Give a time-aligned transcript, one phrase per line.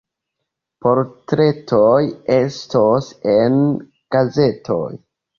[0.85, 1.99] Portretoj
[2.35, 3.59] estos en
[4.17, 4.89] gazetoj.